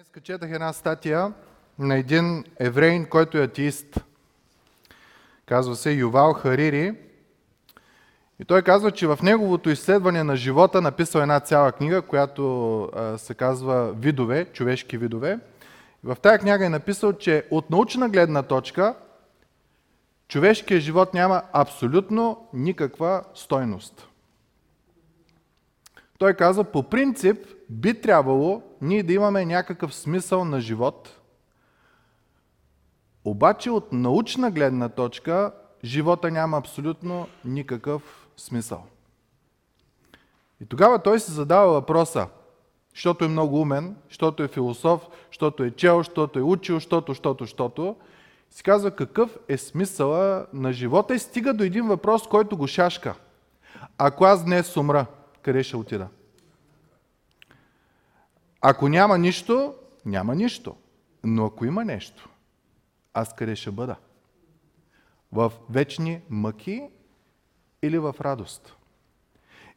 [0.00, 1.32] Днес четах една статия
[1.78, 4.04] на един евреин, който е атеист.
[5.46, 6.94] Казва се Ювал Харири.
[8.38, 13.34] И той казва, че в неговото изследване на живота написал една цяла книга, която се
[13.34, 15.38] казва Видове, човешки видове.
[16.04, 18.94] В тази книга е написал, че от научна гледна точка
[20.28, 24.09] човешкият живот няма абсолютно никаква стойност.
[26.20, 31.20] Той казва, по принцип би трябвало ние да имаме някакъв смисъл на живот,
[33.24, 35.52] обаче от научна гледна точка
[35.84, 38.84] живота няма абсолютно никакъв смисъл.
[40.60, 42.26] И тогава той се задава въпроса,
[42.94, 47.44] защото е много умен, защото е философ, защото е чел, защото е учил, защото, защото,
[47.44, 47.96] защото,
[48.50, 53.14] си казва какъв е смисъла на живота и стига до един въпрос, който го шашка.
[53.98, 55.06] Ако аз днес умра,
[55.42, 56.08] къде ще отида?
[58.60, 60.76] Ако няма нищо, няма нищо.
[61.24, 62.28] Но ако има нещо,
[63.14, 63.96] аз къде ще бъда?
[65.32, 66.88] В вечни мъки
[67.82, 68.76] или в радост?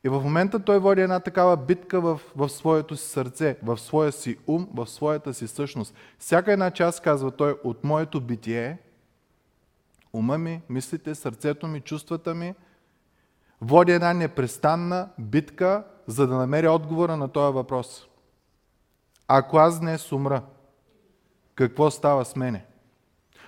[0.03, 4.11] И в момента той води една такава битка в, в своето си сърце, в своя
[4.11, 5.95] си ум, в своята си същност.
[6.19, 8.77] Всяка една част, казва той, от моето битие,
[10.13, 12.53] ума ми, мислите, сърцето ми, чувствата ми,
[13.63, 18.07] води една непрестанна битка, за да намери отговора на този въпрос.
[19.27, 20.41] Ако аз днес умра,
[21.55, 22.65] какво става с мене?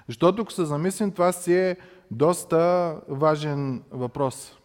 [0.08, 1.78] Защото ако се замислим, това си е
[2.12, 4.58] доста важен въпрос.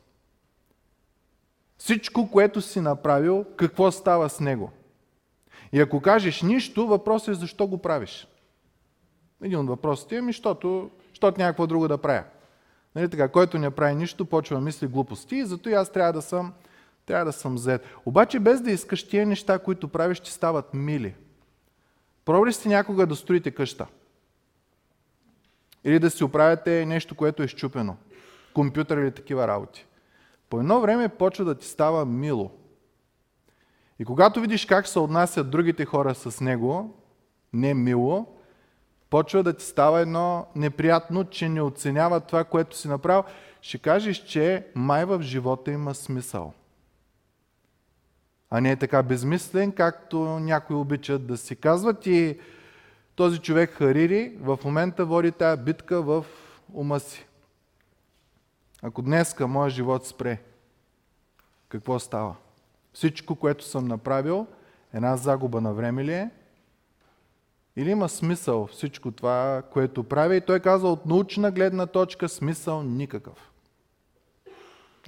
[1.78, 4.70] Всичко, което си направил, какво става с него?
[5.72, 8.28] И ако кажеш нищо, въпросът е защо го правиш.
[9.42, 12.24] Един от въпросите е ми, защото, защото някакво друго да правя.
[12.94, 16.12] Нали така, който не прави нищо, почва да мисли глупости и зато и аз трябва
[16.12, 16.52] да съм
[17.06, 17.86] трябва да съм зет.
[18.06, 21.14] Обаче без да искаш тия неща, които правиш, ще стават мили.
[22.24, 23.86] Пробвали сте някога да строите къща?
[25.84, 27.96] Или да си оправяте нещо, което е щупено?
[28.55, 29.86] Компютър или такива работи.
[30.51, 32.51] По едно време почва да ти става мило.
[33.98, 37.02] И когато видиш как се отнасят другите хора с него,
[37.52, 38.27] не мило,
[39.10, 43.24] почва да ти става едно неприятно, че не оценява това, което си направил,
[43.62, 46.52] ще кажеш, че май в живота има смисъл
[48.50, 52.06] а не е така безмислен, както някои обичат да си казват.
[52.06, 52.38] И
[53.14, 56.27] този човек Харири в момента води тая битка в
[56.72, 57.27] ума си.
[58.82, 60.38] Ако днеска моят живот спре,
[61.68, 62.36] какво става?
[62.92, 64.46] Всичко, което съм направил,
[64.94, 66.30] една загуба на време ли е?
[67.80, 70.36] Или има смисъл всичко това, което прави?
[70.36, 73.51] И той казва, от научна гледна точка смисъл никакъв.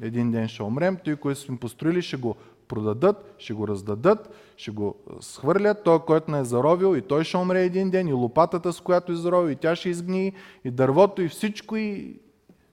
[0.02, 2.36] Един ден ще умрем, той, които сме построили, ще го
[2.68, 7.36] продадат, ще го раздадат, ще го схвърлят, той, който не е заровил и той ще
[7.36, 10.32] умре един ден, и лопатата, с която е заровил, и тя ще изгни,
[10.64, 12.20] и дървото, и всичко, и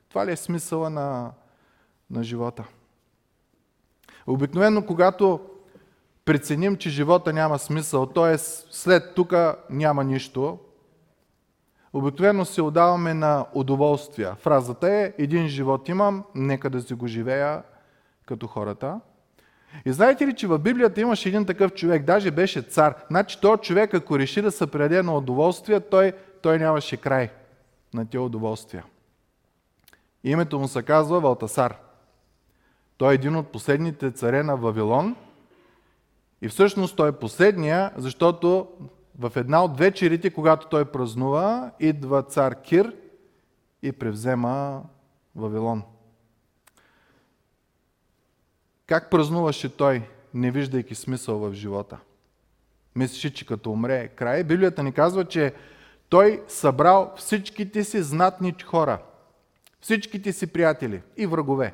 [0.09, 1.31] това ли е смисъла на,
[2.09, 2.67] на живота?
[4.27, 5.39] Обикновено, когато
[6.29, 8.37] преценим, че живота няма смисъл, т.е.
[8.37, 9.33] след тук
[9.69, 10.59] няма нищо,
[11.93, 14.35] обикновено се отдаваме на удоволствия.
[14.35, 17.63] Фразата е, един живот имам, нека да си го живея
[18.25, 18.99] като хората.
[19.85, 22.95] И знаете ли, че в Библията имаше един такъв човек, даже беше цар.
[23.09, 27.29] Значи този човек, ако реши да се предаде на удоволствие, той, той нямаше край
[27.93, 28.85] на тези удоволствия.
[30.23, 31.77] Името му се казва Валтасар.
[32.97, 35.15] Той е един от последните царе на Вавилон.
[36.41, 38.67] И всъщност той е последния, защото
[39.19, 42.95] в една от вечерите, когато той празнува, идва цар Кир
[43.81, 44.83] и превзема
[45.35, 45.83] Вавилон.
[48.87, 51.97] Как празнуваше той, не виждайки смисъл в живота?
[52.95, 54.43] Мислеше, че като умре е край.
[54.43, 55.53] Библията ни казва, че
[56.09, 58.99] той събрал всичките си знатни хора,
[59.81, 61.73] всичките си приятели и врагове.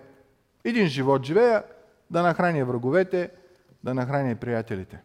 [0.64, 1.64] Един живот живея,
[2.09, 3.29] да нахрани враговете,
[3.85, 5.02] да нахрани приятелите.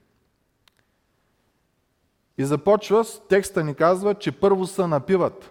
[2.39, 5.51] И започва, текста ни казва, че първо се напиват.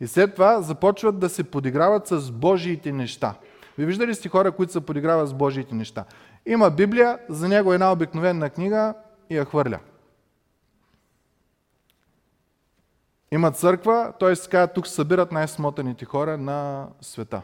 [0.00, 3.34] И след това започват да се подиграват с Божиите неща–
[3.78, 6.04] ви виждали сте хора, които се подиграват с Божиите неща?
[6.46, 8.94] Има Библия, за него една обикновена книга
[9.30, 9.78] и я хвърля.
[13.30, 14.66] Има църква, т.е.
[14.66, 17.42] тук събират най-смотаните хора на света.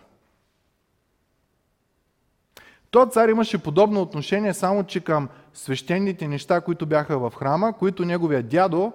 [2.93, 8.05] Той цар имаше подобно отношение, само че към свещените неща, които бяха в храма, които
[8.05, 8.93] неговия дядо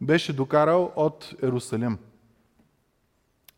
[0.00, 1.98] беше докарал от Ерусалим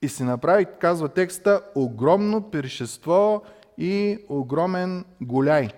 [0.02, 3.42] и си направи, казва текста, огромно пиршество
[3.78, 5.68] и огромен голяй.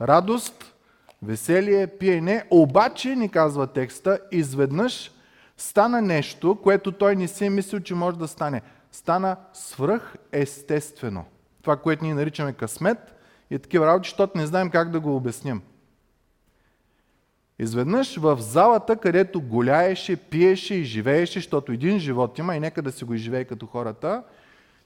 [0.00, 0.74] Радост,
[1.22, 5.12] веселие, пиене, обаче, ни казва текста, изведнъж
[5.56, 8.62] стана нещо, което той не си е мислил, че може да стане.
[8.92, 10.14] Стана свръх.
[11.62, 13.14] Това, което ние наричаме късмет
[13.50, 15.62] и такива работи, защото не знаем как да го обясним.
[17.58, 22.92] Изведнъж в залата, където голяеше, пиеше и живееше, защото един живот има и нека да
[22.92, 24.22] си го изживее като хората,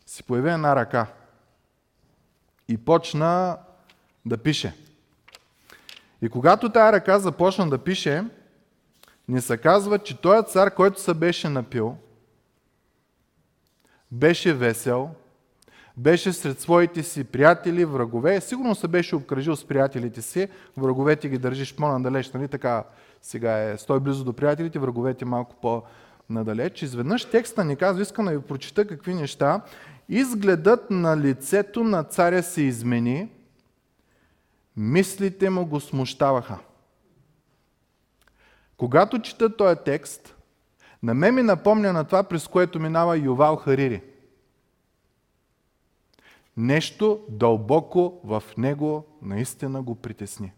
[0.06, 1.06] си появи една ръка.
[2.69, 3.58] И почна
[4.26, 4.75] да пише.
[6.22, 8.25] И когато тая ръка започна да пише,
[9.28, 11.96] ни се казва, че този цар, който се беше напил,
[14.11, 15.11] беше весел,
[15.98, 18.40] беше сред своите си приятели, врагове.
[18.40, 20.48] Сигурно се беше обкръжил с приятелите си.
[20.76, 22.48] Враговете ги държиш по-надалеч, нали?
[22.48, 22.84] Така
[23.22, 26.82] сега е, стой близо до приятелите, враговете малко по-надалеч.
[26.82, 29.60] Изведнъж текста ни казва, искам да ви прочита какви неща.
[30.08, 33.28] Изгледът на лицето на царя се измени,
[34.76, 36.58] мислите му го смущаваха.
[38.76, 40.34] Когато чета този текст,
[41.02, 44.02] на мен ми напомня на това, през което минава Ювал Харири.
[46.58, 50.52] Нещо дълбоко в него наистина го притесни.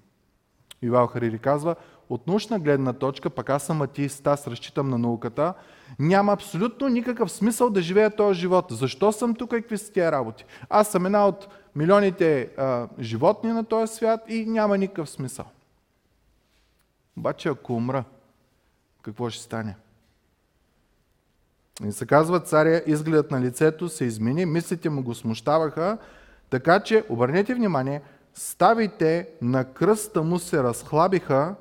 [0.82, 1.76] Ювал Харири казва,
[2.08, 5.54] от научна гледна точка, пък аз съм атеист, аз разчитам на науката,
[5.98, 8.66] няма абсолютно никакъв смисъл да живея този живот.
[8.70, 10.44] Защо съм тук и какви са тия работи?
[10.70, 15.46] Аз съм една от милионите а, животни на този свят и няма никакъв смисъл.
[17.16, 18.04] Обаче ако умра,
[19.02, 19.76] какво ще стане?
[21.86, 25.98] И се казва, царя, изгледът на лицето се измени, мислите му го смущаваха,
[26.50, 28.02] така че, обърнете внимание,
[28.34, 31.54] ставите на кръста му се разхлабиха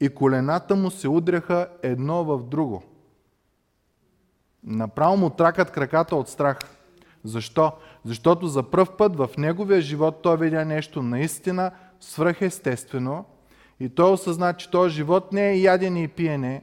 [0.00, 2.82] и колената му се удряха едно в друго.
[4.64, 6.58] Направо му тракат краката от страх.
[7.24, 7.72] Защо?
[8.04, 13.24] Защото за пръв път в неговия живот той видя нещо наистина свръхестествено
[13.80, 16.62] и той осъзна, че този живот не е ядене и пиене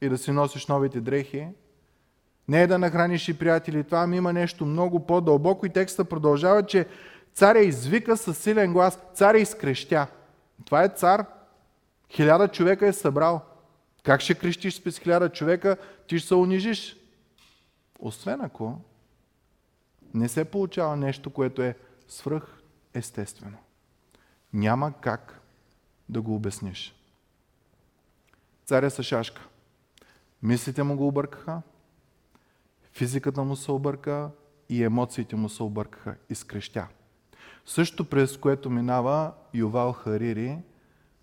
[0.00, 1.48] и да си носиш новите дрехи,
[2.48, 6.66] не е да нахраниш и приятели това, ами има нещо много по-дълбоко и текста продължава,
[6.66, 6.86] че
[7.34, 10.06] царя извика със силен глас, царя изкрещя.
[10.64, 11.26] Това е цар.
[12.10, 13.40] Хиляда човека е събрал.
[14.02, 15.76] Как ще крещиш с хиляда човека?
[16.06, 16.96] Ти ще се унижиш.
[17.98, 18.78] Освен ако
[20.14, 21.76] не се получава нещо, което е
[22.08, 22.62] свръх
[22.94, 23.58] естествено.
[24.52, 25.40] Няма как
[26.08, 26.94] да го обясниш.
[28.64, 29.42] Царя са шашка.
[30.42, 31.62] Мислите му го объркаха,
[32.92, 34.30] физиката му се обърка
[34.68, 36.86] и емоциите му се объркаха, изкрещя.
[37.66, 40.58] Също през което минава Ювал Харири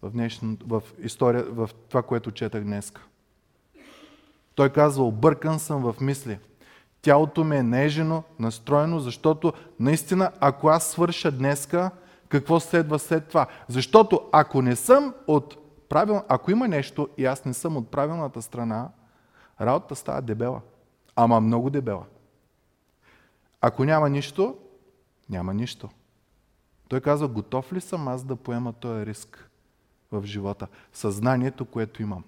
[0.01, 2.93] в, днешно, в, история, в това, което четах днес.
[4.55, 6.39] Той казва, объркан съм в мисли.
[7.01, 11.91] Тялото ми е нежено, настроено, защото наистина, ако аз свърша днеска,
[12.29, 13.47] какво следва след това?
[13.67, 15.57] Защото ако не съм от
[15.89, 16.21] правил...
[16.27, 18.89] ако има нещо и аз не съм от правилната страна,
[19.61, 20.61] работата става дебела.
[21.21, 22.05] Ама много дебела.
[23.61, 24.57] Ако няма нищо,
[25.29, 25.89] няма нищо.
[26.87, 29.49] Той казва, готов ли съм аз да поема този риск
[30.11, 30.67] в живота?
[30.93, 32.23] Съзнанието, което имам.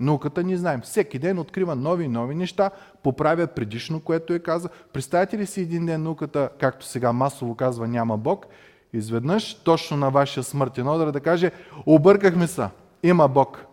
[0.00, 0.80] Науката ни знаем.
[0.80, 2.70] Всеки ден открива нови и нови неща,
[3.02, 4.68] поправя предишно, което е каза.
[4.68, 8.46] Представете ли си един ден науката, както сега масово казва, няма Бог,
[8.92, 11.52] изведнъж, точно на вашия смъртен одар, да каже,
[11.86, 12.68] объркахме се,
[13.02, 13.64] има Бог.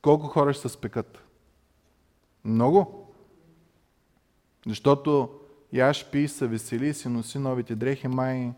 [0.00, 1.21] Колко хора ще се спекат?
[2.44, 3.08] Много.
[4.66, 5.30] Защото
[5.72, 8.52] яш пи, се весели и си носи новите дрехи, май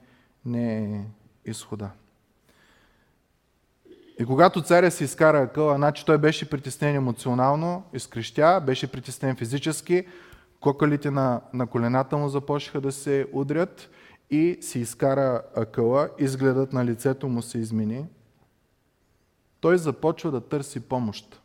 [0.45, 1.05] не е
[1.45, 1.91] изхода.
[4.19, 10.07] И когато царя си изкара акъла, значи той беше притеснен емоционално, изкрещя, беше притеснен физически,
[10.61, 13.91] кокалите на, на колената му започнаха да се удрят
[14.31, 18.07] и си изкара акъла, изгледът на лицето му се измени.
[19.61, 21.41] Той започва да търси помощ.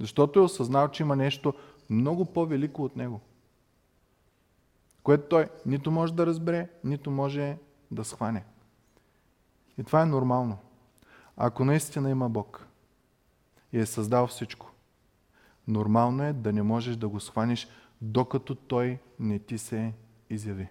[0.00, 1.54] Защото е осъзнал, че има нещо
[1.90, 3.20] много по-велико от него.
[5.02, 7.56] Което той нито може да разбере, нито може
[7.90, 8.44] да схване.
[9.78, 10.58] И това е нормално.
[11.36, 12.66] Ако наистина има Бог
[13.72, 14.70] и е създал всичко,
[15.68, 17.68] нормално е да не можеш да го схванеш,
[18.00, 19.92] докато Той не ти се
[20.30, 20.68] изяви.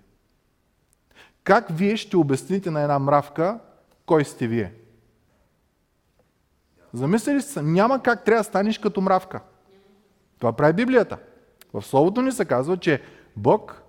[1.44, 3.60] Как вие ще обясните на една мравка,
[4.06, 4.74] кой сте вие?
[6.94, 9.42] Замислили се, няма как трябва да станеш като мравка.
[10.40, 11.18] Това прави Библията.
[11.74, 13.02] В Словото ни се казва, че
[13.36, 13.82] Бог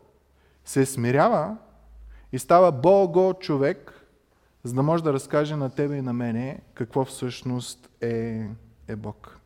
[0.65, 1.57] се смирява
[2.33, 4.07] и става Бого човек,
[4.65, 8.47] за да може да разкаже на тебе и на мене какво всъщност е,
[8.89, 9.39] е Бог.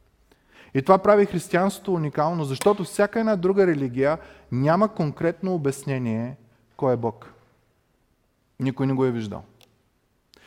[0.75, 4.19] И това прави християнството уникално, защото всяка една друга религия
[4.53, 6.37] няма конкретно обяснение
[6.77, 7.33] кой е Бог.
[8.61, 9.43] Никой не го е виждал.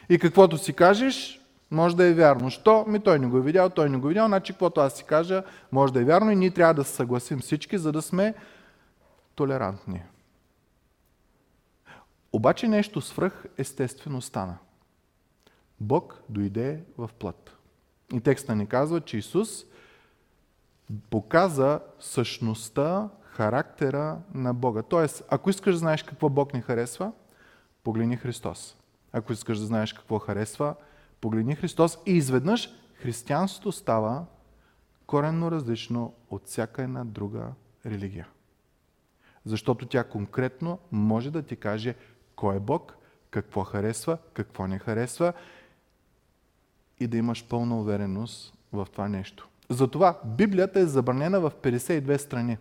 [0.10, 1.41] И каквото си кажеш,
[1.72, 2.50] може да е вярно.
[2.50, 2.86] Що?
[2.88, 5.04] Ми той не го е видял, той не го е видял, значи каквото аз си
[5.04, 8.34] кажа, може да е вярно и ние трябва да се съгласим всички, за да сме
[9.36, 10.04] толерантни.
[12.34, 14.58] Обаче нещо свръх естествено стана.
[15.80, 17.58] Бог дойде в плът.
[18.14, 19.66] И текста ни казва, че Исус
[21.10, 24.84] показа същността, характера на Бога.
[24.84, 27.12] Тоест, ако искаш да знаеш какво Бог ни харесва,
[27.84, 28.78] погледни Христос.
[29.14, 30.76] Ако искаш да знаеш какво харесва,
[31.22, 34.26] погледни Христос и изведнъж християнството става
[35.06, 37.48] коренно различно от всяка една друга
[37.86, 38.28] религия.
[39.46, 41.96] Защото тя конкретно може да ти каже
[42.36, 42.98] кой е Бог,
[43.30, 45.34] какво харесва, какво не харесва
[47.00, 49.48] и да имаш пълна увереност в това нещо.
[49.70, 52.58] Затова Библията е забранена в 52 страни.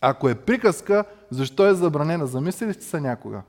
[0.00, 2.26] Ако е приказка, защо е забранена?
[2.26, 3.42] Замислили сте се някога?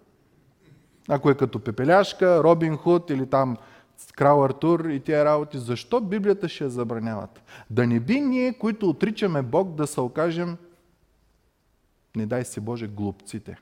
[1.09, 3.57] Ако е като Пепеляшка, Робин Худ или там
[4.15, 7.41] Крал Артур и тия работи, защо Библията ще я забраняват?
[7.69, 10.57] Да не би ние, които отричаме Бог, да се окажем,
[12.15, 13.57] не дай си Боже, глупците.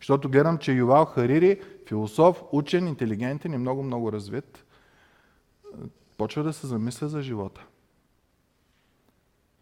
[0.00, 4.64] Защото гледам, че Ювал Харири, философ, учен, интелигентен и много-много развит,
[6.16, 7.66] почва да се замисля за живота.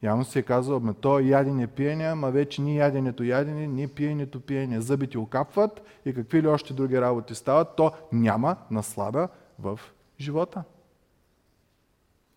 [0.07, 4.41] Явно си е казал, ме то ядене пиене, ама вече ни яденето ядене, ни пиенето
[4.41, 4.81] пиене.
[4.81, 9.81] Зъбите окапват и какви ли още други работи стават, то няма наслада в
[10.21, 10.63] живота.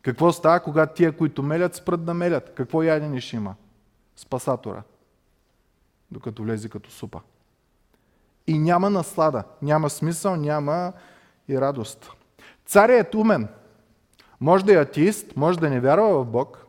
[0.01, 2.53] Какво става, когато тия, които мелят, спрат да мелят?
[2.55, 3.55] Какво ядене ще има?
[4.15, 4.83] Спасатора.
[6.11, 7.21] Докато влезе като супа.
[8.47, 10.93] И няма наслада, няма смисъл, няма
[11.47, 12.11] и радост.
[12.65, 13.47] Царят е умен.
[14.41, 16.65] Може да е атеист, може да не вярва в Бог,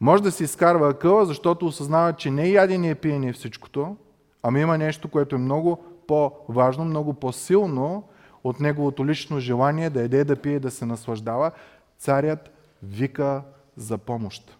[0.00, 3.96] може да си изкарва акъла, защото осъзнава, че не е ядене и пиене всичкото,
[4.42, 8.08] ами има нещо, което е много по-важно, много по-силно
[8.44, 11.50] от неговото лично желание да еде, да пие, да се наслаждава.
[11.98, 12.50] Царят
[12.82, 13.42] вика
[13.76, 14.58] за помощ.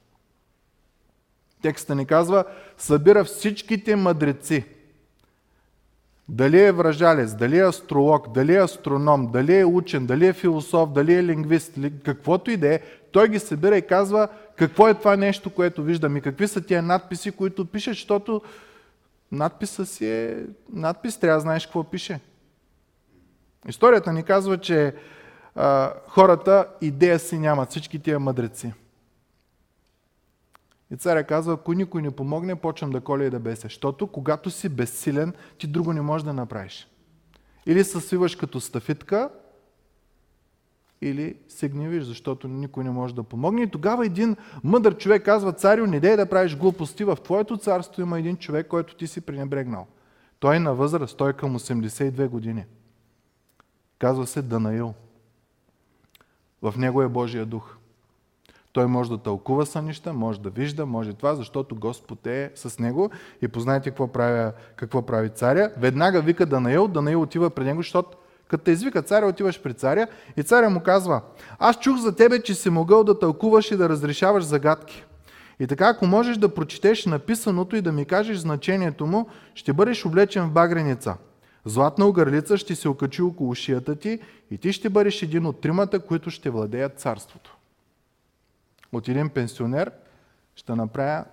[1.63, 2.45] Текста ни казва,
[2.77, 4.65] събира всичките мъдреци.
[6.29, 10.93] Дали е вражалец, дали е астролог, дали е астроном, дали е учен, дали е философ,
[10.93, 12.81] дали е лингвист, каквото и да е,
[13.13, 16.83] той ги събира и казва какво е това нещо, което виждам и какви са тия
[16.83, 18.43] надписи, които пише, защото
[19.33, 20.37] надписа си е
[20.73, 22.21] надпис, трябва да знаеш какво пише.
[23.69, 24.95] Историята ни казва, че
[25.55, 28.73] а, хората идея си нямат, всички тия мъдреци.
[30.91, 33.63] И царя казва, ако никой не помогне, почвам да коля и да беся.
[33.63, 36.89] Защото когато си безсилен, ти друго не можеш да направиш.
[37.67, 39.31] Или се свиваш като стафитка,
[41.01, 43.63] или се гневиш, защото никой не може да помогне.
[43.63, 48.03] И тогава един мъдър човек казва, царю, не дей да правиш глупости, в твоето царство
[48.03, 49.87] има един човек, който ти си пренебрегнал.
[50.39, 52.65] Той е на възраст, той е към 82 години.
[53.99, 54.95] Казва се Данаил.
[56.63, 57.77] В него е Божия дух.
[58.79, 63.11] Той може да тълкува сънища, може да вижда, може това, защото Господ е с него
[63.43, 65.71] и познайте какво прави, какво прави царя.
[65.77, 68.17] Веднага вика Данаил, Данаил отива при него, защото
[68.49, 70.07] като те извика царя, отиваш при царя
[70.37, 71.21] и царя му казва,
[71.59, 75.05] аз чух за тебе, че си могъл да тълкуваш и да разрешаваш загадки.
[75.61, 80.07] И така, ако можеш да прочетеш написаното и да ми кажеш значението му, ще бъдеш
[80.07, 81.17] облечен в багреница.
[81.65, 84.19] Златна огърлица ще се окачи около шията ти
[84.51, 87.58] и ти ще бъдеш един от тримата, които ще владеят царството.
[88.93, 89.93] От един пенсионер
[90.55, 91.25] ще направя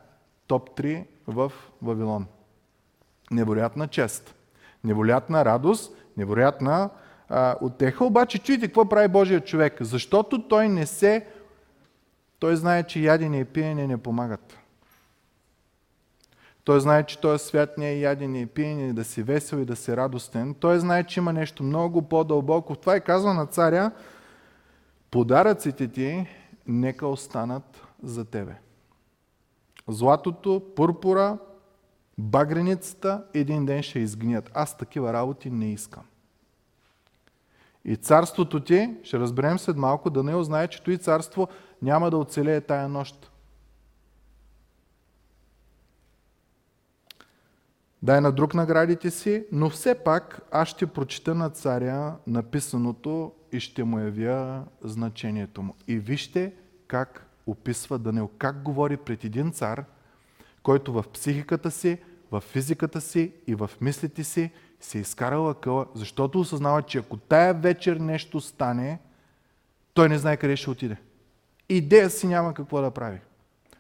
[0.48, 2.28] топ 3 в Вавилон.
[3.32, 4.36] Невероятна чест,
[4.84, 6.90] невероятна радост, невероятна
[7.30, 8.06] а, отеха.
[8.06, 9.78] Обаче чуйте какво прави Божия човек.
[9.82, 11.28] Защото той не се...
[12.40, 14.58] Той знае, че ядене и пиене не помагат.
[16.64, 19.76] Той знае, че този свят не е ядене и пиене, да си весел и да
[19.76, 20.54] си радостен.
[20.54, 22.76] Той знае, че има нещо много по-дълбоко.
[22.76, 23.92] Това е казва на царя,
[25.12, 26.28] подаръците ти
[26.68, 28.56] нека останат за тебе.
[29.88, 31.38] Златото, пурпура,
[32.18, 34.52] багреницата един ден ще изгният.
[34.54, 36.04] Аз такива работи не искам.
[37.86, 41.48] И царството ти, ще разберем след малко, да не знае, че той царство
[41.82, 43.32] няма да оцелее тая нощ.
[48.04, 53.60] Дай на друг наградите си, но все пак аз ще прочита на царя написаното и
[53.60, 55.76] ще му явя значението му.
[55.88, 56.54] И вижте
[56.88, 59.86] как описва Данил, как говори пред един цар,
[60.64, 61.98] който в психиката си,
[62.32, 67.18] в физиката си и в мислите си се е изкарал акъла, защото осъзнава, че ако
[67.18, 69.00] тая вечер нещо стане,
[69.94, 70.98] той не знае къде ще отиде.
[71.70, 73.20] Идея си няма какво да прави.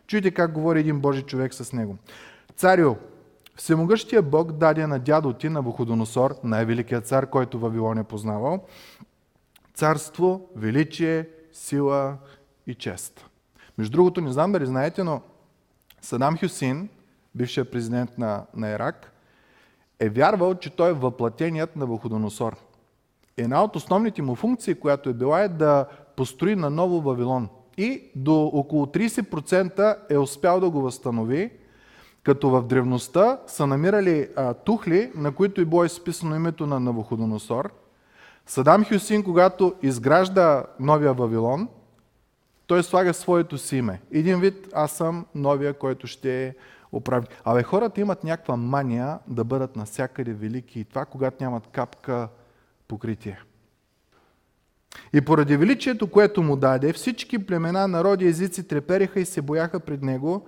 [0.07, 1.97] Чуйте как говори един Божи човек с него.
[2.55, 2.95] Царио,
[3.55, 8.63] Всемогъщия Бог даде на дядо ти на Вуходоносор, най-великият цар, който Вавилон е познавал,
[9.75, 12.17] царство, величие, сила
[12.67, 13.29] и чест.
[13.77, 15.21] Между другото, не знам дали знаете, но
[16.01, 16.89] Садам Хюсин,
[17.35, 19.11] бившият президент на, на Ирак,
[19.99, 22.55] е вярвал, че той е въплатеният на Вуходоносор.
[23.37, 27.49] Една от основните му функции, която е била е да построи на ново Вавилон.
[27.77, 31.51] И до около 30% е успял да го възстанови,
[32.23, 37.71] като в древността са намирали а, тухли, на които е било изписано името на Навуходоносор.
[38.45, 41.67] Садам Хюсин, когато изгражда новия Вавилон,
[42.67, 44.01] той слага своето си име.
[44.11, 46.55] Един вид, аз съм новия, който ще
[46.91, 47.27] оправи.
[47.43, 52.27] Абе, хората имат някаква мания да бъдат навсякъде велики и това, когато нямат капка
[52.87, 53.39] покритие.
[55.13, 60.01] И поради величието, което му даде, всички племена, народи, езици трепериха и се бояха пред
[60.01, 60.47] него,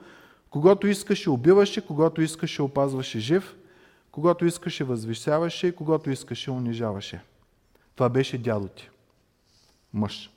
[0.50, 3.56] когато искаше убиваше, когато искаше опазваше жив,
[4.12, 7.22] когато искаше възвисяваше когато искаше унижаваше.
[7.98, 8.90] Това беше дядо ти.
[9.94, 10.32] Мъж.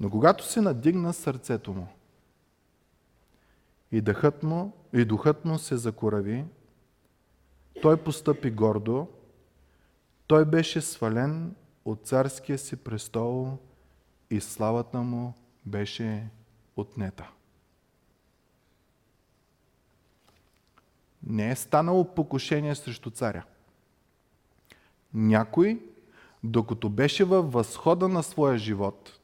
[0.00, 1.88] Но когато се надигна сърцето му
[3.92, 6.44] и дъхът му, и духът му се закорави,
[7.82, 9.08] той постъпи гордо,
[10.26, 11.54] той беше свален
[11.84, 13.58] от царския си престол
[14.30, 15.34] и славата му
[15.66, 16.28] беше
[16.76, 17.30] отнета.
[21.22, 23.44] Не е станало покушение срещу царя.
[25.14, 25.91] Някой,
[26.44, 29.18] докато беше във възхода на своя живот,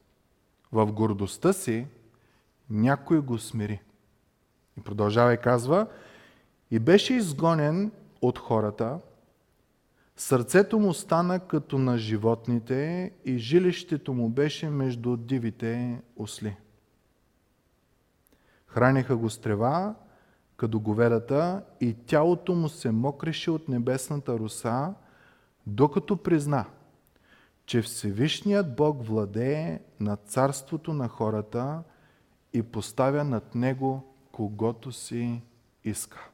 [0.72, 1.87] в гордостта си,
[2.70, 3.80] някой го смири.
[4.78, 5.87] И продължава и казва,
[6.70, 8.98] и беше изгонен от хората,
[10.18, 16.56] Сърцето му стана като на животните и жилището му беше между дивите осли.
[18.66, 19.94] Храниха го с трева,
[20.56, 24.94] като говедата, и тялото му се мокреше от небесната руса,
[25.66, 26.64] докато призна,
[27.68, 31.83] че Всевишният Бог владее над царството на хората
[32.52, 35.42] и поставя над него когото си
[35.85, 36.28] иска.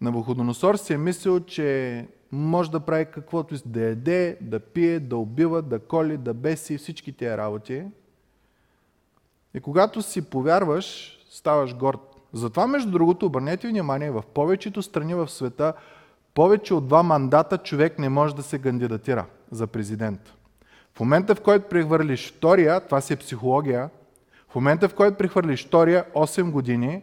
[0.00, 5.62] Навуходоносор си е мислил, че може да прави каквото да яде, да пие, да убива,
[5.62, 7.84] да коли, да беси, всички тия работи.
[9.54, 12.00] И когато си повярваш, ставаш горд.
[12.32, 15.72] Затова, между другото, обърнете внимание, в повечето страни в света,
[16.38, 20.34] повече от два мандата човек не може да се кандидатира за президент.
[20.94, 23.90] В момента, в който прехвърлиш втория, това си е психология,
[24.48, 27.02] в момента, в който прехвърлиш втория 8 години,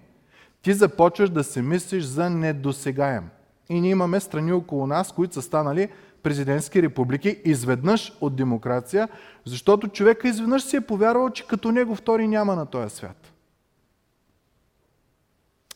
[0.62, 3.30] ти започваш да се мислиш за недосегаем.
[3.70, 5.90] И ние имаме страни около нас, които са станали
[6.24, 9.10] президентски републики изведнъж от демокрация,
[9.46, 13.34] защото човека изведнъж си е повярвал, че като него втори няма на този свят.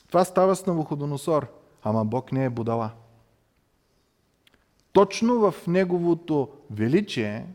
[0.07, 1.47] Това става с Навуходоносор,
[1.83, 2.91] ама Бог не е будала.
[4.99, 7.47] Точно в неговото величие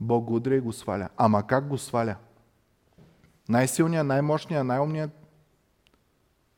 [0.00, 1.08] Бог го удря и го сваля.
[1.16, 2.16] Ама как го сваля?
[3.48, 5.10] Най-силният, най-мощният, най-умният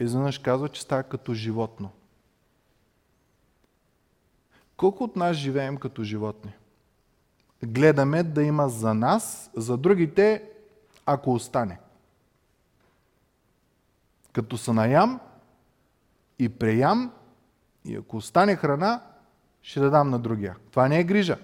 [0.01, 1.91] изведнъж казва, че става като животно.
[4.77, 6.53] Колко от нас живеем като животни?
[7.65, 10.45] Гледаме да има за нас, за другите,
[11.07, 11.81] ако остане.
[14.33, 15.21] Като са наям
[16.39, 17.13] и преям,
[17.85, 19.10] и ако остане храна,
[19.63, 20.57] ще дадам на другия.
[20.71, 21.39] Това не е грижа.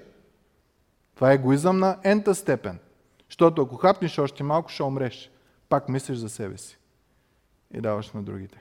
[1.14, 2.78] Това е егоизъм на ента степен.
[3.28, 5.30] Защото ако хапнеш още малко, ще умреш.
[5.68, 6.78] Пак мислиш за себе си
[7.74, 8.58] и даваш на другите.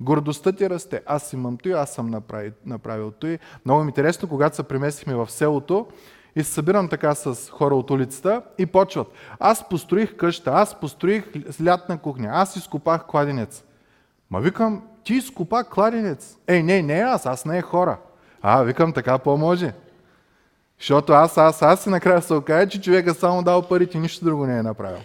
[0.00, 1.02] Гордостта ти расте.
[1.06, 3.38] Аз имам той, аз съм направил, направил той.
[3.64, 5.86] Много ми интересно, когато се преместихме в селото
[6.36, 9.06] и се събирам така с хора от улицата и почват.
[9.38, 11.24] Аз построих къща, аз построих
[11.64, 13.64] лятна кухня, аз изкопах кладенец.
[14.30, 16.36] Ма викам, ти изкопа кладенец.
[16.46, 17.98] Ей, не, не аз, аз не е хора.
[18.46, 19.72] А, викам, така по-може.
[20.78, 24.46] Защото аз, аз, аз и накрая се окаже, че човека само дал парите, нищо друго
[24.46, 24.98] не е направил.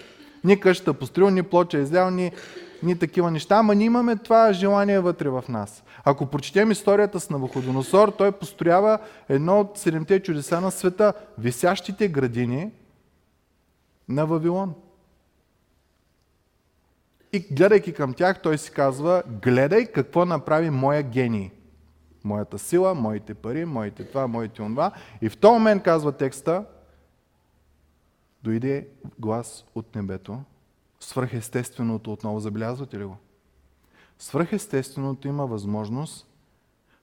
[0.44, 2.32] Ни къща построил, ни плоча излял, ни
[2.84, 5.84] ни такива неща, ама ние имаме това желание вътре в нас.
[6.04, 9.00] Ако прочетем историята с Навуходоносор, той построява
[9.30, 12.72] едно от седемте чудеса на света, висящите градини
[14.10, 14.74] на Вавилон.
[17.34, 21.52] И гледайки към тях, той си казва, гледай какво направи моя гений.
[22.24, 24.92] Моята сила, моите пари, моите това, моите онова.
[25.22, 26.66] И в този момент, казва текста,
[28.44, 28.88] дойде
[29.20, 30.44] глас от небето
[31.00, 32.40] свръхестественото отново.
[32.40, 33.18] Забелязвате ли го?
[34.20, 36.28] Свръхестественото има възможност,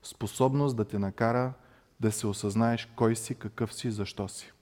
[0.03, 1.53] способност да те накара
[2.01, 4.53] да се осъзнаеш кой си, какъв си, защо си.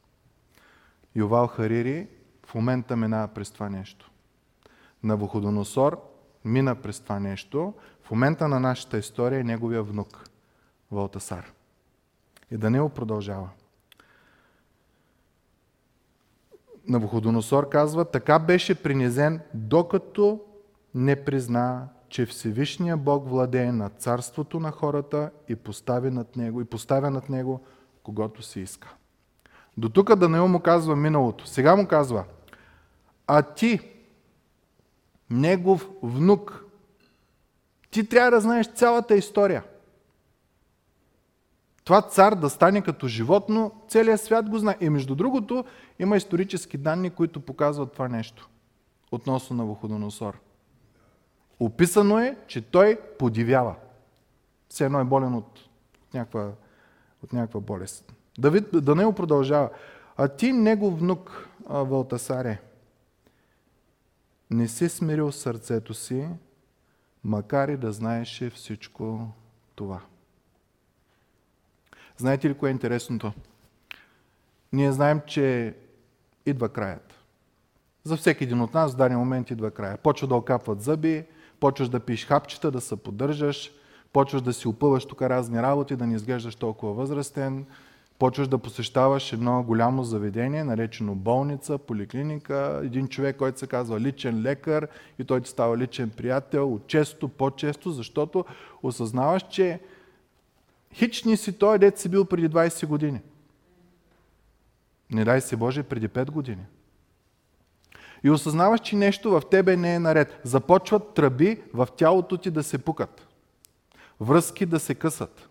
[1.16, 2.08] Ювал Харири
[2.46, 4.10] в момента минава през това нещо.
[5.02, 6.00] Навуходоносор
[6.44, 10.24] мина през това нещо, в момента на нашата история е неговия внук,
[10.94, 11.52] Валтасар.
[12.50, 13.48] И Данил продължава.
[16.88, 20.40] Навуходоносор казва, така беше принизен, докато
[20.94, 26.64] не призна, че Всевишния Бог владее над царството на хората и поставя над него, и
[26.64, 27.60] поставя над него
[28.02, 28.94] когато си иска.
[29.76, 31.46] До тук Данаил му казва миналото.
[31.46, 32.24] Сега му казва,
[33.26, 33.80] а ти,
[35.30, 36.64] негов внук,
[37.90, 39.64] ти трябва да знаеш цялата история.
[41.84, 44.76] Това цар да стане като животно, целият свят го знае.
[44.80, 45.64] И между другото,
[45.98, 48.48] има исторически данни, които показват това нещо
[49.12, 50.38] относно на Вуходоносор.
[51.60, 53.74] Описано е, че той подивява.
[54.68, 55.60] Все едно е болен от
[56.14, 56.52] някаква,
[57.22, 58.14] от някаква болест.
[58.38, 59.70] Давид, Данил продължава.
[60.16, 62.60] А ти, негов внук, Валтасаре,
[64.50, 66.28] не си смирил сърцето си,
[67.24, 69.28] макар и да знаеше всичко
[69.74, 70.00] това.
[72.16, 73.32] Знаете ли кое е интересното?
[74.72, 75.74] Ние знаем, че
[76.46, 77.14] идва краят.
[78.04, 79.96] За всеки един от нас в даден момент идва края.
[79.96, 81.24] Почва да окапват зъби,
[81.60, 83.70] почваш да пиш хапчета, да се поддържаш,
[84.12, 87.66] почваш да си опъваш тук разни работи, да не изглеждаш толкова възрастен,
[88.18, 94.42] почваш да посещаваш едно голямо заведение, наречено болница, поликлиника, един човек, който се казва личен
[94.42, 98.44] лекар и той ти става личен приятел, често, по-често, защото
[98.82, 99.80] осъзнаваш, че
[100.94, 103.20] хич ни си той, дет си бил преди 20 години.
[105.10, 106.64] Не дай се Боже, преди 5 години.
[108.24, 110.40] И осъзнаваш, че нещо в тебе не е наред.
[110.44, 113.26] Започват тръби в тялото ти да се пукат.
[114.20, 115.48] Връзки да се късат.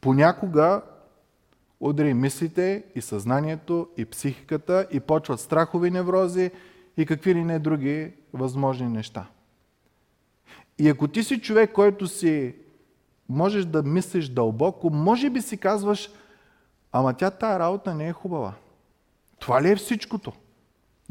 [0.00, 0.82] Понякога
[1.80, 6.50] удари мислите и съзнанието и психиката и почват страхови неврози
[6.96, 9.26] и какви ли не други възможни неща.
[10.78, 12.54] И ако ти си човек, който си
[13.30, 16.10] можеш да мислиш дълбоко, може би си казваш,
[16.92, 18.54] ама тя тая работа не е хубава.
[19.38, 20.32] Това ли е всичкото?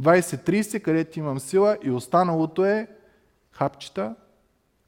[0.01, 2.87] 20-30, където имам сила и останалото е
[3.51, 4.15] хапчета,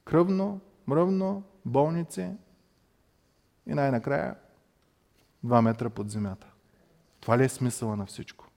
[0.05, 2.29] кръвно, мръвно, болници
[3.67, 4.35] и най-накрая
[5.45, 6.47] 2 метра под земята.
[7.19, 8.47] Това ли е смисъла на всичко?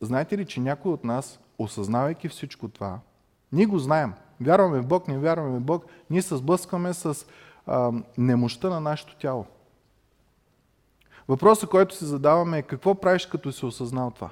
[0.00, 3.00] Знаете ли, че някой от нас, осъзнавайки всичко това,
[3.52, 4.14] ние го знаем.
[4.40, 7.26] Вярваме в Бог, не вярваме в Бог, ние се сблъскваме с
[7.66, 9.46] а, немощта на нашето тяло.
[11.28, 14.30] Въпросът, който си задаваме е какво правиш като си осъзнал това?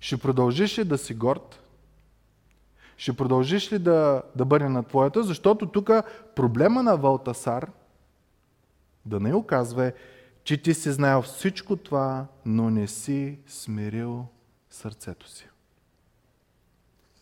[0.00, 1.62] Ще продължиш ли да си горд?
[2.96, 5.22] Ще продължиш ли да, да бъде на твоята?
[5.22, 5.90] Защото тук
[6.34, 7.70] проблема на Валтасар,
[9.06, 9.92] да не оказва,
[10.44, 14.26] че ти си знаел всичко това, но не си смирил
[14.70, 15.48] сърцето си.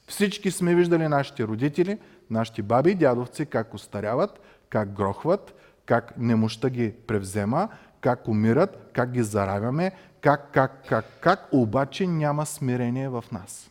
[0.06, 1.98] Всички сме виждали нашите родители,
[2.30, 5.54] нашите баби и дядовци как остаряват, как грохват,
[5.86, 7.68] как немощта ги превзема,
[8.00, 13.70] как умират, как ги заравяме, как, как, как, как, обаче няма смирение в нас.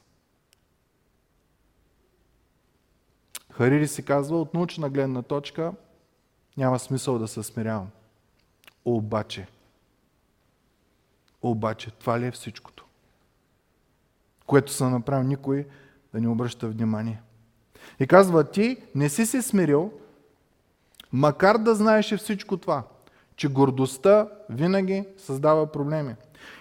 [3.52, 5.74] Харири си казва, от научна гледна точка
[6.58, 7.90] няма смисъл да се смирявам.
[8.86, 9.48] Обаче,
[11.42, 12.86] обаче, това ли е всичкото?
[14.46, 15.68] Което съм направил никой
[16.14, 17.22] да не обръща внимание.
[18.00, 19.92] И казва, ти не си се смирил,
[21.12, 22.84] макар да знаеш всичко това,
[23.36, 26.16] че гордостта винаги създава проблеми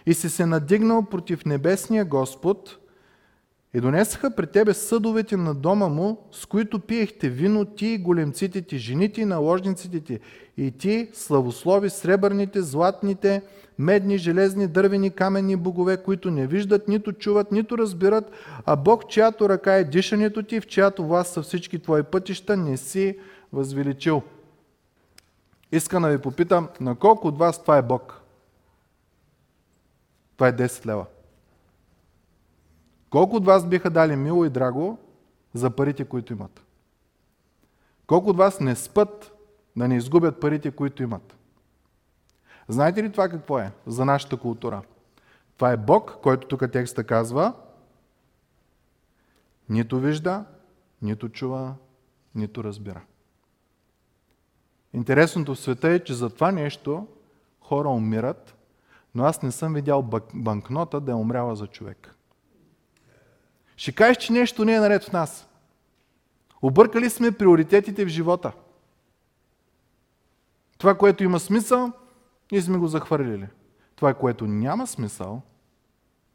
[0.06, 2.78] и си се надигнал против небесния Господ
[3.74, 8.62] и донесаха при тебе съдовете на дома му, с които пиехте вино ти и големците
[8.62, 10.20] ти, жените и наложниците ти,
[10.56, 13.42] и ти славослови сребърните, златните,
[13.78, 18.30] медни, железни, дървени, каменни богове, които не виждат, нито чуват, нито разбират,
[18.64, 22.76] а Бог, чиято ръка е дишането ти, в чиято власт са всички твои пътища, не
[22.76, 23.18] си
[23.52, 24.22] възвеличил.
[25.72, 28.20] Искам да ви попитам, на колко от вас това е Бог?
[30.36, 31.06] Това е 10 лева.
[33.12, 34.98] Колко от вас биха дали мило и драго
[35.54, 36.64] за парите, които имат?
[38.06, 39.32] Колко от вас не спът
[39.76, 41.36] да не изгубят парите, които имат?
[42.68, 44.82] Знаете ли това какво е за нашата култура?
[45.56, 47.52] Това е Бог, който тук текста казва,
[49.68, 50.44] нито вижда,
[51.02, 51.74] нито чува,
[52.34, 53.02] нито разбира.
[54.92, 57.06] Интересното в света е, че за това нещо
[57.60, 58.54] хора умират,
[59.14, 60.02] но аз не съм видял
[60.34, 62.14] банкнота да е умряла за човек.
[63.82, 65.48] Ще кажеш, че нещо не е наред в нас.
[66.62, 68.52] Объркали сме приоритетите в живота.
[70.78, 71.92] Това, което има смисъл,
[72.52, 73.48] ние сме го захвърлили.
[73.96, 75.42] Това, което няма смисъл,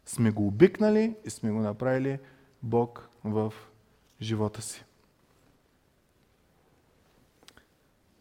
[0.06, 2.20] сме го обикнали и сме го направили
[2.64, 3.54] Бог в
[4.22, 4.86] живота си.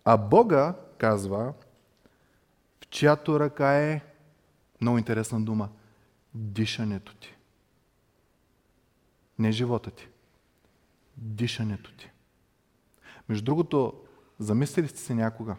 [0.04, 1.52] А Бога, казва,
[2.80, 4.00] в чиято ръка е,
[4.80, 5.68] много интересна дума,
[6.34, 7.35] дишането ти.
[9.38, 10.08] Не живота ти.
[11.16, 12.10] Дишането ти.
[13.28, 13.92] Между другото,
[14.38, 15.56] замислили сте се някога,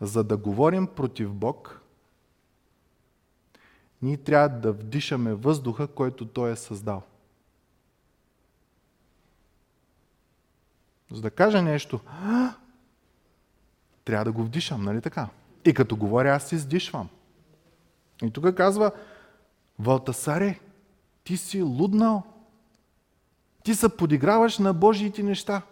[0.00, 1.80] за да говорим против Бог,
[4.02, 7.02] ние трябва да вдишаме въздуха, който Той е създал.
[11.10, 12.00] За да кажа нещо,
[14.04, 15.28] трябва да го вдишам, нали така?
[15.64, 17.08] И като говоря, аз се издишвам.
[18.22, 18.92] И тук казва,
[19.78, 20.60] Валтасаре,
[21.24, 22.33] ти си луднал.
[23.64, 25.62] Ти се подиграваш на Божиите неща.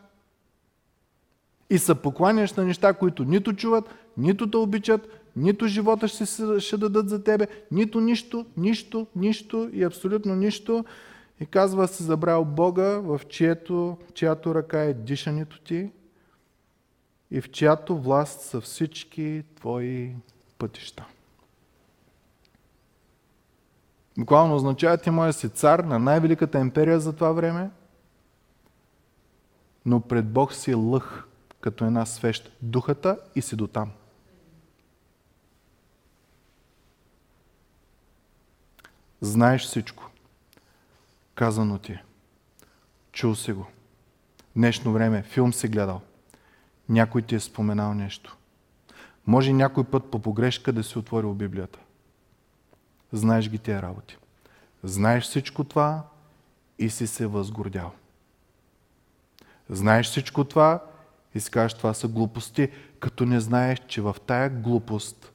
[1.71, 3.85] И се покланяш на неща, които нито чуват,
[4.17, 6.27] нито те обичат, нито живота ще,
[6.61, 10.85] ще дадат за тебе, нито нищо, нищо, нищо и абсолютно нищо.
[11.41, 15.91] И казва, си забрал Бога, в чието, чиято ръка е дишането ти
[17.31, 20.11] и в чиято власт са всички твои
[20.59, 21.05] пътища.
[24.19, 27.71] Буквално означава, ти моя си цар на най-великата империя за това време,
[29.87, 31.25] но пред Бог си лъх,
[31.61, 33.90] като една свещ духата и си до там.
[39.21, 40.11] Знаеш всичко.
[41.35, 42.03] Казано ти е.
[43.12, 43.66] Чул си го.
[44.57, 46.01] Днешно време филм си гледал.
[46.88, 48.37] Някой ти е споменал нещо.
[49.27, 51.79] Може някой път по погрешка да си отворил Библията.
[53.12, 54.16] Знаеш ги тия работи.
[54.83, 56.03] Знаеш всичко това
[56.79, 57.92] и си се възгордял.
[59.73, 60.83] Знаеш всичко това
[61.35, 62.69] и си кажеш, това са глупости,
[63.01, 65.33] като не знаеш, че в тая глупост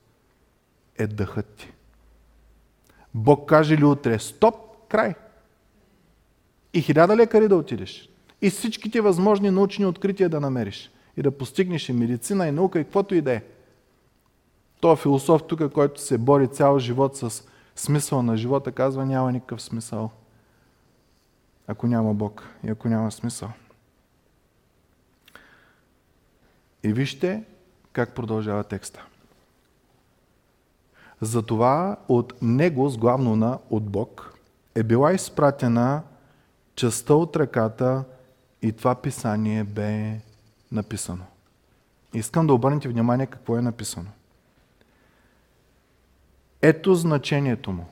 [0.97, 1.71] е дъхът ти.
[3.13, 4.55] Бог каже ли утре, стоп,
[4.89, 5.15] край.
[6.73, 8.09] И хиляда лекари да отидеш.
[8.41, 10.91] И всичките възможни научни открития да намериш.
[11.17, 13.43] И да постигнеш и медицина, и наука, и каквото и да е.
[14.79, 17.43] Той философ тук, който се бори цял живот с
[17.75, 20.11] смисъл на живота, казва няма никакъв смисъл.
[21.67, 23.49] Ако няма Бог и ако няма смисъл.
[26.83, 27.43] И вижте
[27.93, 29.05] как продължава текста.
[31.21, 34.33] Затова от него, с главно на от Бог,
[34.75, 36.03] е била изпратена
[36.75, 38.03] частта от ръката
[38.61, 40.19] и това писание бе
[40.71, 41.23] написано.
[42.13, 44.09] Искам да обърнете внимание какво е написано.
[46.61, 47.85] Ето значението му.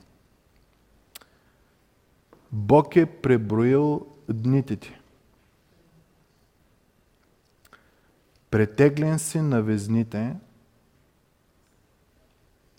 [2.52, 4.98] Бог е преброил дните ти.
[8.50, 10.36] Претеглен си на везните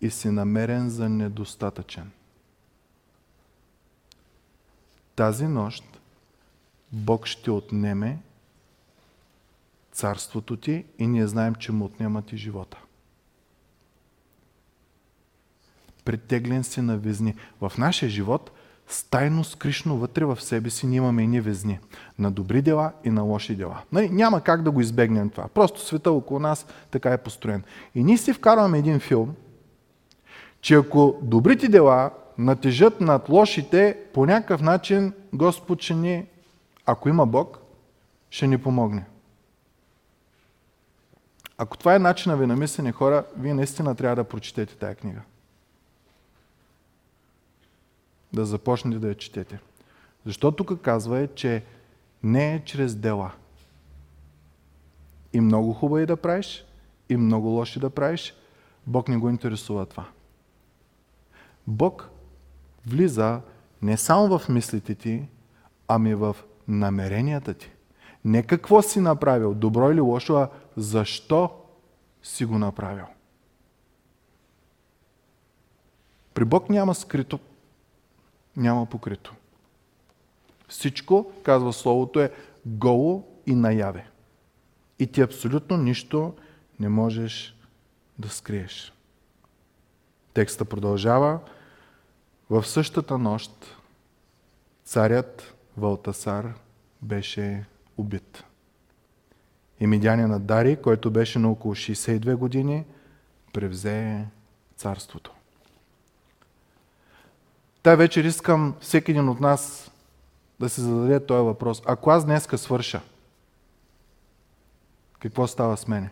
[0.02, 2.12] и си намерен за недостатъчен.
[5.16, 5.84] Тази нощ
[6.92, 8.20] Бог ще отнеме
[9.92, 12.78] царството ти и ние знаем, че му отнемат и живота.
[16.06, 17.36] Притеглен си на везни.
[17.62, 18.52] В нашия живот
[18.88, 21.80] стайно скришно вътре в себе си ние имаме и везни.
[22.20, 23.82] На добри дела и на лоши дела.
[23.92, 24.10] Нали?
[24.10, 25.48] Няма как да го избегнем това.
[25.48, 27.64] Просто света около нас така е построен.
[27.96, 29.36] И ние си вкарваме един филм,
[30.62, 36.26] че ако добрите дела натежат над лошите, по някакъв начин Господ ще ни,
[36.86, 37.60] ако има Бог,
[38.30, 39.06] ще ни помогне.
[41.58, 45.22] Ако това е начина ви на мислене, хора, вие наистина трябва да прочетете тая книга.
[48.34, 49.60] Да започнете да я четете.
[50.26, 51.64] Защото тук казва е, че
[52.24, 53.32] не е чрез дела.
[55.34, 56.66] И много хубаво да правиш,
[57.10, 58.34] и много лоши да правиш.
[58.88, 60.10] Бог не го интересува това.
[61.68, 62.10] Бог
[62.86, 63.42] влиза
[63.82, 65.28] не само в мислите ти,
[65.88, 66.36] ами в
[66.68, 67.72] намеренията ти.
[68.26, 71.52] Не какво си направил, добро или лошо, а защо
[72.24, 73.06] си го направил.
[76.34, 77.40] При Бог няма скрито,
[78.58, 79.36] няма покрито.
[80.68, 82.32] Всичко, казва Словото, е
[82.66, 84.08] голо и наяве.
[85.00, 86.34] И ти абсолютно нищо
[86.80, 87.56] не можеш
[88.20, 88.94] да скриеш.
[90.34, 91.40] Текста продължава.
[92.50, 93.52] В същата нощ
[94.84, 96.54] царят Валтасар
[97.02, 97.66] беше
[97.98, 98.44] убит.
[99.80, 102.86] И медянина Дари, който беше на около 62 години,
[103.54, 104.26] превзе
[104.76, 105.37] царството.
[107.88, 109.92] Та вечер искам всеки един от нас
[110.60, 111.82] да се зададе този въпрос.
[111.86, 113.02] Ако аз днеска свърша,
[115.20, 116.10] какво става с мене?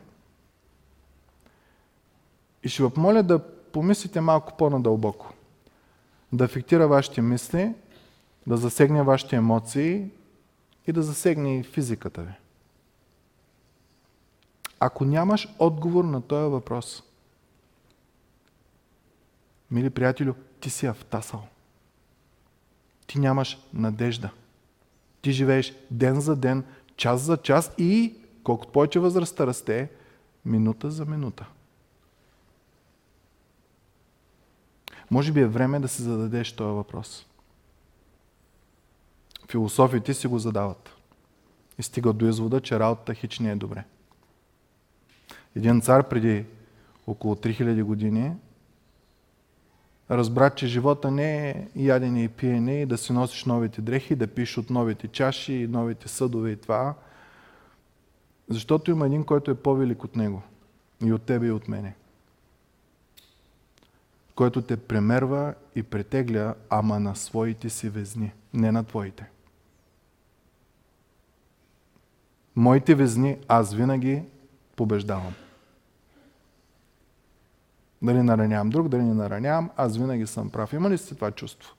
[2.64, 5.34] И ще ви помоля да помислите малко по-надълбоко
[6.34, 7.74] да афектира вашите мисли,
[8.48, 10.10] да засегне вашите емоции
[10.88, 12.34] и да засегне и физиката ви.
[14.80, 17.04] Ако нямаш отговор на този въпрос,
[19.72, 21.48] мили приятелю, ти си автасал.
[23.08, 24.30] Ти нямаш надежда.
[25.22, 26.64] Ти живееш ден за ден,
[26.98, 29.90] час за час и колкото повече възрастта расте,
[30.46, 31.46] минута за минута.
[35.12, 37.26] Може би е време да си зададеш този въпрос.
[39.50, 40.96] Философите си го задават.
[41.78, 43.84] И стигат до извода, че работата хич не е добре.
[45.56, 46.46] Един цар преди
[47.08, 48.32] около 3000 години
[50.12, 54.28] разбра, че живота не е ядене и пиене и да си носиш новите дрехи, да
[54.28, 56.94] пишеш от новите чаши и новите съдове и това.
[58.50, 60.42] Защото има един, който е по-велик от него.
[61.06, 61.96] И от тебе и от мене.
[64.36, 69.30] Който те премерва и претегля, ама на своите си везни, не на твоите.
[72.56, 74.24] Моите везни аз винаги
[74.76, 75.34] побеждавам.
[78.06, 80.74] Дали наранявам друг, дали не наранявам, аз винаги съм прав.
[80.74, 81.74] Има ли сте това чувство?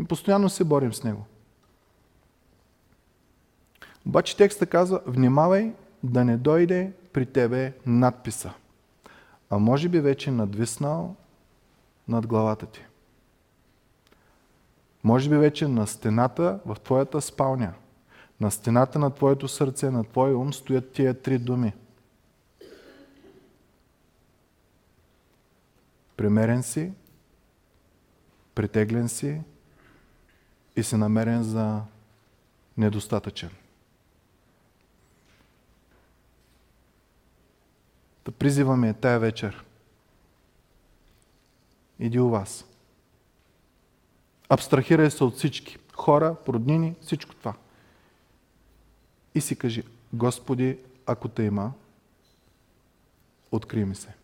[0.00, 1.24] И постоянно се борим с него.
[4.06, 5.72] Обаче текста казва, внимавай
[6.02, 8.52] да не дойде при тебе надписа.
[9.50, 11.16] А може би вече надвиснал
[12.08, 12.84] над главата ти.
[15.04, 17.72] Може би вече на стената в твоята спалня,
[18.40, 21.72] на стената на твоето сърце, на твой ум стоят тия три думи–
[26.20, 26.92] Примерен си,
[28.54, 29.40] притеглен си
[30.76, 31.82] и си намерен за
[32.76, 33.50] недостатъчен.
[38.24, 39.64] Да призиваме тая вечер.
[41.98, 42.64] Иди у вас.
[44.48, 45.78] Абстрахирай се от всички.
[45.92, 47.54] Хора, роднини, всичко това.
[49.34, 51.72] И си кажи, Господи, ако те има,
[53.52, 54.19] откри ми се.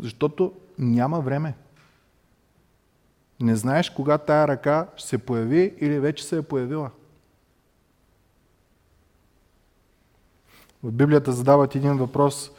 [0.00, 1.54] Защото няма време.
[3.40, 6.90] Не знаеш кога тая ръка ще се появи или вече се е появила.
[10.82, 12.50] В Библията задават един въпрос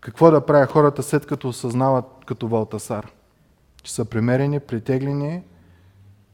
[0.00, 3.12] какво да правят хората след като осъзнават като Валтасар,
[3.82, 5.42] че са примерени, притеглени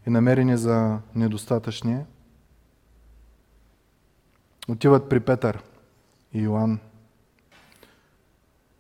[0.07, 2.05] и намерени за недостатъчни.
[4.69, 5.63] Отиват при Петър
[6.33, 6.81] и Йоанн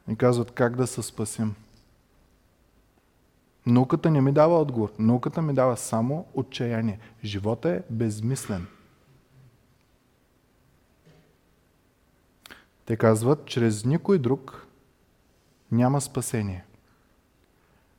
[0.09, 1.55] и казват как да се спасим.
[3.67, 4.93] Науката не ми дава отговор.
[4.99, 6.99] Науката ми дава само отчаяние.
[7.25, 8.67] Живота е безмислен.
[12.85, 14.67] Те казват, чрез никой друг
[15.73, 16.65] няма спасение.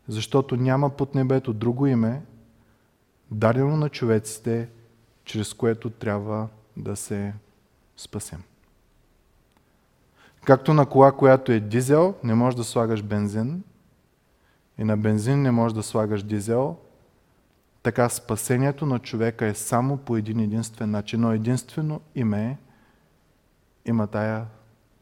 [0.07, 2.21] Защото няма под небето друго име,
[3.31, 4.69] дадено на човеците,
[5.25, 7.33] чрез което трябва да се
[7.97, 8.43] спасем.
[10.45, 13.63] Както на кола, която е дизел, не можеш да слагаш бензин
[14.77, 16.77] и на бензин не можеш да слагаш дизел,
[17.83, 22.57] така спасението на човека е само по един единствен начин, но единствено име
[23.85, 24.45] има тая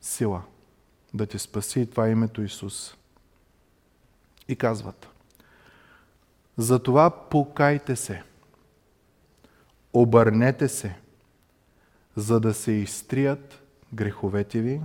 [0.01, 0.41] сила
[1.13, 2.97] да те спаси и това е името Исус.
[4.47, 5.10] И казват,
[6.58, 8.23] затова покайте се,
[9.93, 10.97] обърнете се,
[12.15, 14.82] за да се изтрият греховете ви,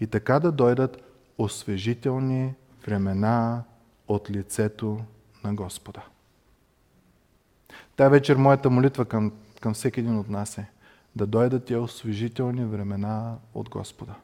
[0.00, 1.02] и така да дойдат
[1.38, 2.54] освежителни
[2.86, 3.64] времена
[4.08, 5.00] от лицето
[5.44, 6.02] на Господа.
[7.96, 10.66] Тая вечер моята молитва към, към всеки един от нас е
[11.16, 14.14] да дойдат тия освежителни времена от Господа.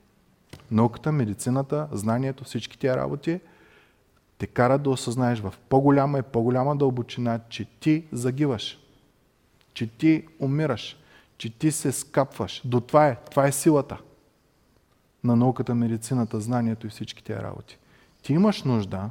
[0.71, 3.41] Науката, медицината, знанието, всички тия работи
[4.39, 8.79] те карат да осъзнаеш в по-голяма и по-голяма дълбочина, че ти загиваш,
[9.75, 10.97] че ти умираш,
[11.39, 12.63] че ти се скапваш.
[12.65, 13.17] До това е.
[13.31, 13.99] Това е силата
[15.27, 17.79] на науката, медицината, знанието и всички тези работи.
[18.23, 19.11] Ти имаш нужда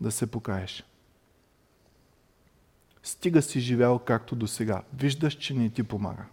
[0.00, 0.84] да се покаеш.
[3.02, 4.82] Стига си живял както до сега.
[4.94, 6.24] Виждаш, че не ти помага.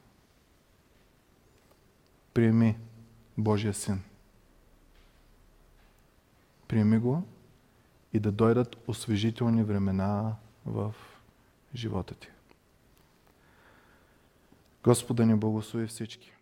[2.33, 2.77] Приеми
[3.37, 4.03] Божия син.
[6.67, 7.23] Приеми го
[8.13, 10.35] и да дойдат освежителни времена
[10.65, 10.95] в
[11.75, 12.27] живота ти.
[14.83, 16.32] Господа ни благослови всички.